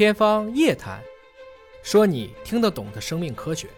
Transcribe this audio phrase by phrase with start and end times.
[0.00, 0.98] 天方夜谭，
[1.82, 3.68] 说你听得懂的生命科学。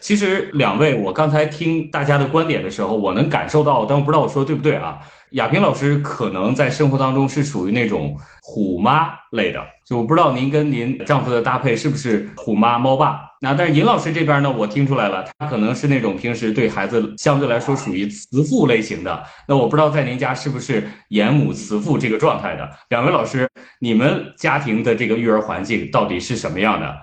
[0.00, 4.98] 其实两位，我刚才听大家的观点的时候，我能感受到，但我不知道我说的对不对啊？
[5.32, 13.20] 亚萍老师可能在生活当中是属于那种虎妈类的，就我不知道您跟您丈夫的搭配是不是虎妈猫爸。
[13.40, 19.22] 那但是尹老师这边呢，我听出来了，他可能是那种平时对孩子相对来说属于慈父类型的。
[19.46, 22.68] 那我不知道在您家是不是严母慈父这个状态的？
[22.88, 23.46] 两位老师，
[23.80, 26.96] 你们家庭的这个育儿环境到底是什么样的？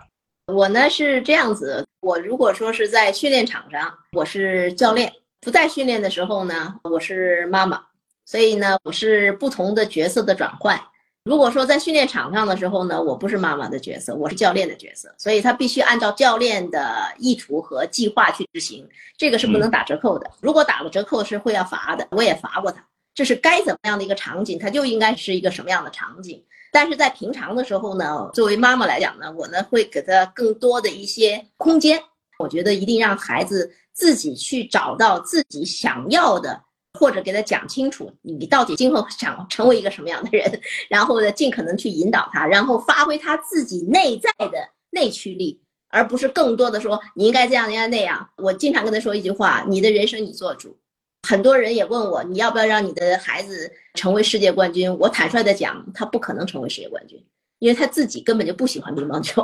[0.53, 5.09] 我呢是这样子，我如果说是在训练场上，我是教练；
[5.41, 7.81] 不在训练的时候呢，我是妈妈。
[8.25, 10.79] 所以呢，我是不同的角色的转换。
[11.23, 18.87] 如果说在训练场上的时候呢，我不是妈妈的角色，我是教练的角色，所以他必须按照教练的意图和计划去执行，
[19.17, 20.29] 这个是不能打折扣的。
[20.41, 22.85] 如果打了折扣是会要罚的，我也罚过他。
[23.15, 26.43] 这是该怎么样的一个场景，他就应该是一个什么样的场景。
[26.75, 31.97] 但是在平常的时候呢，作为妈妈来讲呢，我呢会给他更多的一些空间。
[32.37, 36.61] 我觉得一定让孩子自己去找到自己想要的，
[36.99, 40.59] 或者给他讲清楚你到底今后想成为一个什么样的人，
[40.89, 44.57] 然后呢尽可能去引导他，然后发挥他自己内在的
[44.89, 48.29] 内驱力，而不是更多的说你应该这样，应该那样。
[48.35, 50.77] 我经常跟他说一句话：你的人生你做主。
[51.25, 54.95] 很多人也问我，你要不要让你的孩子成为世界冠军？
[54.99, 57.19] 我坦率的讲，他不可能成为世界冠军，
[57.57, 59.43] 因为他自己根本就不喜欢乒乓球。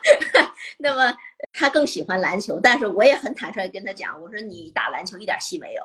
[0.78, 1.14] 那么
[1.52, 5.82] 他更喜欢篮球，但是我也很坦率跟他讲，我说你打篮球一点戏没有，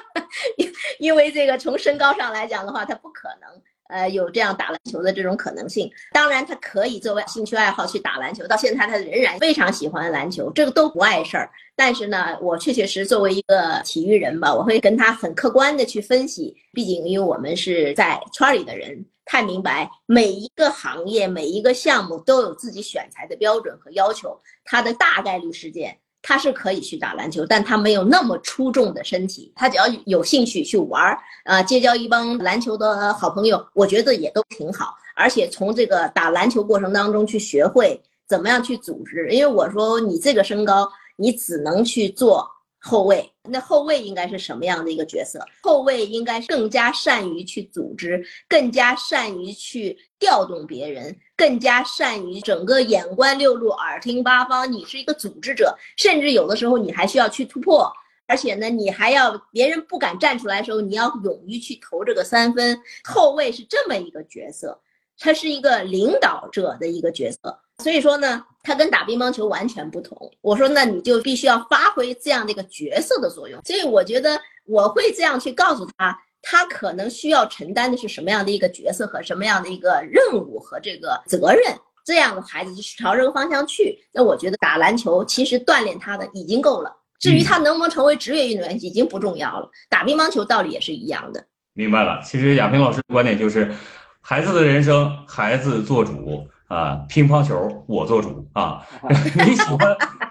[0.56, 3.62] 因因为这个从身高上来讲的话，他不可能。
[3.92, 11.50] 呃，有这样打篮球的这种可能性，当然他可以作为兴趣爱好去打篮球，到现在他仍然非常喜欢篮球，这个都不碍事儿。
[11.76, 25.98] 但是呢，我确确实作为一个体育人吧，我会跟他很客观的去分析，毕竟因为我们是在圈里的人，太明白每一个行业、每一个项目都有自己选材的标准和要求，它的大概率事件。
[26.22, 29.52] 他是可以去打篮球，但他没有那么出众的身体。
[29.54, 34.94] 他只要有兴趣去玩儿，啊，结交一帮篮球的好朋友，我觉得也都挺好。
[35.14, 42.48] 而且从这个打篮球过程当中去学会怎么样去组织，因为我说你这个身高，你只能去做。
[42.84, 45.38] 后卫，那后卫应该是什么样的一个角色？
[45.62, 54.70] 后卫应该更加善于去组织，更加善于去调动别人，更加善于整个眼观六路，耳听八方。
[54.70, 57.88] 你是一个组织者，甚至有的时候你还需要去突破，
[58.26, 62.76] 而且呢，你还要别人不敢站出来的时候，你要勇于去投这个三分。
[63.04, 64.76] 后卫是这么一个角色，
[65.18, 67.60] 他是一个领导者的一个角色。
[67.78, 70.30] 所以说呢，它跟打乒乓球完全不同。
[70.40, 73.60] 我说，那你就必须要发挥这样的一个角色的作用。
[73.64, 81.74] 所以我觉得我会这样去告诉他，他可能需要承担的是什么样的一个角色和什么样的一个任务和这个责任。
[82.04, 83.98] 这样的孩子就是朝这个方向去。
[84.12, 86.92] 那我觉得打篮球其实锻炼他的已经够了。
[87.20, 89.70] 至于他能不能成为职业运动员，已经不重要了。
[89.88, 91.44] 打乒乓球道理也是一样的。
[91.74, 92.20] 明白了。
[92.24, 93.72] 其实亚平老师的观点就是，
[94.20, 96.44] 孩子的人生，孩子做主。
[96.72, 98.80] 啊，乒乓球我做主啊！
[99.46, 99.78] 你喜欢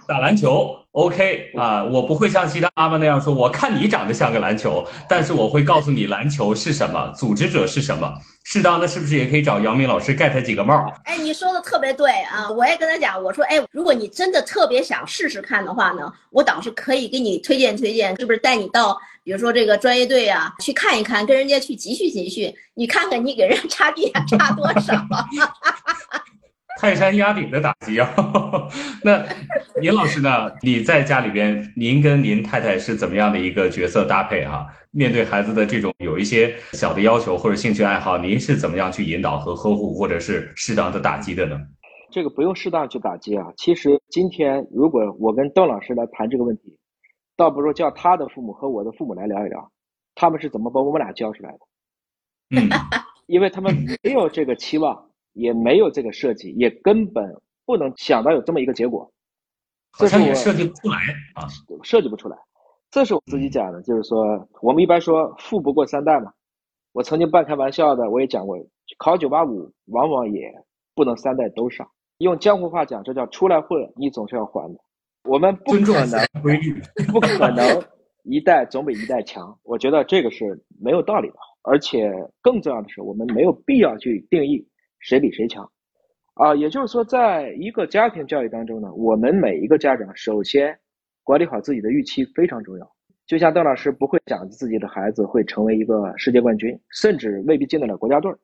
[0.07, 1.83] 打篮球，OK 啊？
[1.83, 8.11] 我不会像其他妈妈那样说，我看你长得像个篮球，但是我会告诉你篮球是什么，组织者是什么。
[8.43, 10.91] 适当的是不是也可以找姚明老师盖他几个帽？
[11.05, 12.49] 哎，你说的特别对啊！
[12.49, 24.95] 我也跟他讲，我说，哎，如果你真的特别想试试看的话呢，我倒是可以给你推荐推荐，是不是带你到，比如说这个专业队啊，去看一看，跟人家去集训集训，你看看你给人差距差多少。
[26.81, 28.11] 泰山压顶的打击啊！
[29.05, 29.23] 那
[29.83, 30.51] 尹老师呢？
[30.63, 34.65] 你在家里边，您跟您太太是怎么样的一个角色搭配哈？
[34.89, 41.55] 面对孩子的这种有一些小的要求或者兴趣爱好，您是怎么样去引导和呵护，或者是适当的打击的呢？
[42.09, 43.53] 这个不用适当去打击啊。
[43.57, 46.79] 其实今天如果我跟邓老师来谈这个问题，
[47.37, 49.71] 倒不如叫他的父母和我的父母来聊一聊，
[50.15, 51.59] 他们是怎么把我们俩教出来的？
[52.59, 52.67] 嗯，
[53.27, 55.10] 因为他们没有这个期望。
[55.33, 57.23] 也没有这个设计，也根本
[57.65, 59.11] 不能想到有这么一个结果。
[59.93, 60.97] 好像也设计不出来
[61.35, 61.47] 啊，
[61.83, 62.37] 设计不出来。
[62.89, 66.31] 这是我自己讲的，就是说我们一般说富不过三代嘛。
[66.93, 68.57] 我曾经半开玩笑的，我也讲过，
[68.97, 70.51] 考九八五往往也
[70.93, 71.89] 不能三代都上。
[72.17, 74.79] 用江湖话讲，这叫出来混，你总是要还的。
[75.23, 76.81] 我们不可能规律，
[77.11, 77.81] 不可能
[78.23, 79.57] 一代总比一代强。
[79.63, 82.11] 我觉得这个是没有道理的，而且
[82.41, 84.65] 更重要的是，我们没有必要去定义。
[85.01, 85.69] 谁比谁强，
[86.35, 90.79] 啊，也就是说，在一个家庭教育当中呢，我们每一个家长首先
[91.23, 92.89] 管理好自己的预期非常重要。
[93.25, 98.37] 就像邓老师不会想自己的孩子会成为一个世界冠军，甚至未必进得了国家队儿，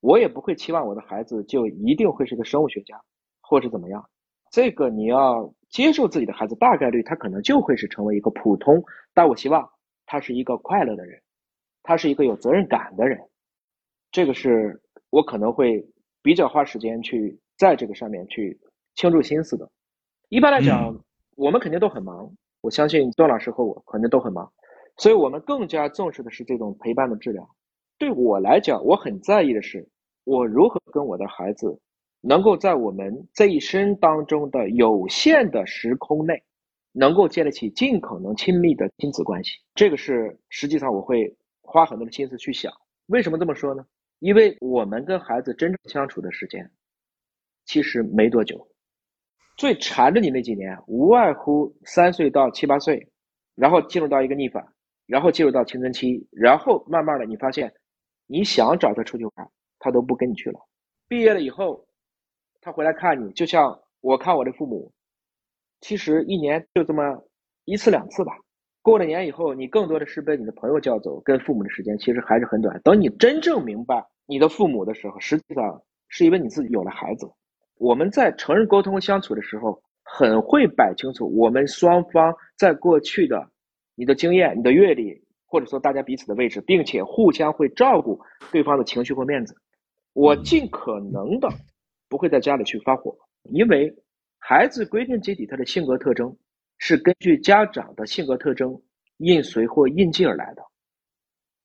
[0.00, 3.00] 我也不会期望我的孩子就一定会是个生物学家，
[3.40, 4.04] 或者怎么样。
[4.50, 8.82] 这个你要接受自己的孩子，大概率他可能就会是成为一个普通，
[9.14, 9.68] 但我希望
[10.06, 11.22] 他是一个快乐的人，
[11.84, 13.16] 他是一个有责任感的人。
[14.10, 14.80] 这个是
[15.10, 15.86] 我可能会
[16.22, 18.58] 比较花时间去在这个上面去
[18.94, 19.70] 倾注心思的。
[20.28, 20.98] 一般来讲，
[21.36, 24.50] 我们肯定都很忙，我相信段老师和我肯定都很忙，
[24.96, 27.46] 所以我们更加重视的是这种陪伴的质量。
[27.98, 29.88] 对我来讲，我很在意的是
[30.24, 31.80] 我如何跟我的孩子。
[32.22, 36.42] 能够在我们这一生当中的有限的时空内，
[36.92, 42.70] 能够建立起尽可能亲密的亲子关系，这个是实际上我会花很多的心思去想。
[43.06, 43.86] 为什么这么说呢？
[44.20, 46.70] 因为我们跟孩子真正相处的时间
[47.66, 48.68] 其实没多久，
[49.56, 53.10] 最缠着你那几年，无外乎三岁到七八岁，
[53.56, 54.64] 然后进入到一个逆反，
[55.06, 57.74] 然后进入到青春期，然后慢慢的你发现，
[58.26, 59.50] 你想找他出去玩，
[59.80, 60.60] 他都不跟你去了。
[61.08, 61.84] 毕业了以后。
[62.62, 64.92] 他回来看你，就像我看我的父母，
[65.80, 67.02] 其实一年就这么
[67.64, 68.36] 一次两次吧。
[68.82, 72.80] 过了年以后，你更多的是被你的朋友叫走，跟父母的时间其实还是很短。
[72.82, 77.30] 等你真正明白你的父母的时候，实际上是因为你自己有了孩子。
[77.76, 83.50] 我们在成人沟通相处的时候，很会摆清楚我们双方在过去的
[83.94, 89.54] 你的经验、你的阅历，或者说大家彼此的位置，并且互相会照顾对方的情绪和面子。
[90.12, 91.48] 我尽可能的。
[92.08, 93.16] 不会在家里去发火，
[93.52, 93.94] 因为
[94.40, 96.36] 孩子归根结底他的性格特征
[96.80, 98.82] 是根据家长的性格特征
[99.18, 100.62] 应随或应进而来的。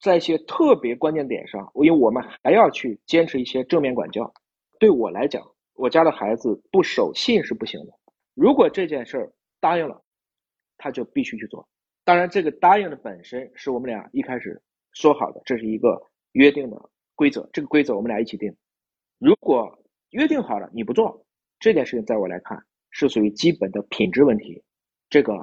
[0.01, 4.31] 在一些特别关键点上，因为我们还要去坚持一些正面管教。
[4.77, 5.41] 对我来讲，
[5.73, 7.93] 我家的孩子不守信是不行的。
[8.33, 10.03] 如果这件事儿答应了，
[10.77, 11.67] 他就必须去做。
[12.03, 15.97] 当然，这个答应的本身是我们俩一开始说好的，这是一个
[16.33, 17.49] 约定的规则。
[17.53, 18.53] 这个规则我们俩一起定。
[19.17, 21.25] 如果约定好了，你不做
[21.57, 24.61] 这件事情，在我来看是属于基本的品质问题，
[25.15, 25.33] 这个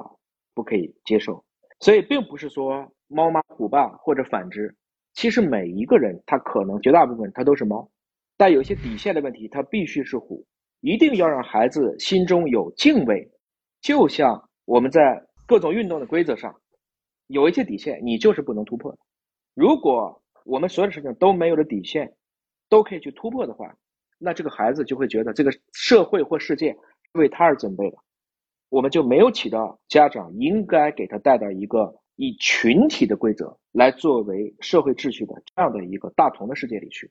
[0.52, 1.42] 不可以接受。
[1.80, 4.76] 所以，并不是说猫妈虎爸或者反之。
[5.14, 7.90] 其实每一个人，他可能绝大部分他都是猫，
[8.36, 10.44] 但有些底线的问题，他必须是虎。
[10.82, 13.30] 一定要让孩子心中有敬畏，
[13.80, 16.60] 就像我们在各种运动的规则上，
[17.28, 18.98] 有一些底线，你就是不能突破的。
[19.54, 22.14] 如果我们所有的事情都没有了底线，
[22.68, 23.74] 都可以去突破的话，
[24.18, 26.76] 那这个孩子就会觉得这个社会或世界
[27.14, 27.96] 为他而准备的，
[28.72, 37.10] 我们就没有起到家长应该给他带到一个以群体的规则来作为社会秩序的这样的一个大同的世界里去。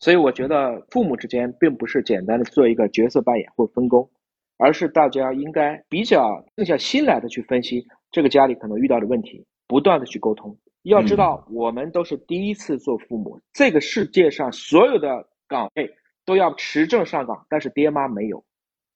[0.00, 4.10] 所以我觉得父母之间并不是简单的做一个角色扮演或分工，
[4.58, 10.58] 而是大家应该比较静下心来的去分析这个家里可能遇到的问题，不断的去沟通。
[10.82, 15.94] 要知道，我们都是第一次做父母，这个世界上所有的岗位。
[16.26, 18.42] 都要持证上岗，但是爹妈没有，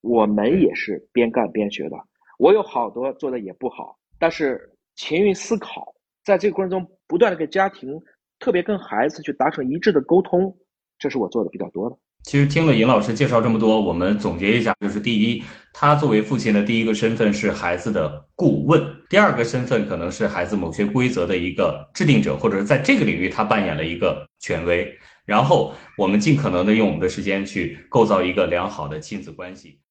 [0.00, 1.96] 我们也是边干边学的。
[2.38, 4.60] 我有好多做的也不好，但是
[4.94, 5.92] 勤于思考，
[6.24, 7.90] 在这个过程中不断的跟家庭，
[8.38, 10.56] 特别跟孩子去达成一致的沟通，
[10.98, 11.96] 这是我做的比较多的。
[12.24, 15.42] 其实听了尹老师介绍这么多，我们总结一下，就是第一，
[15.72, 24.92] 他作为父亲的第一个身份是孩子的顾问；第二个身份可能是孩子某些规则的一个制定者，或者是在这个领域他扮演了一个权威。
[25.24, 29.78] 然后我们尽可能的用我们的时间去构造一个良好的亲子关系。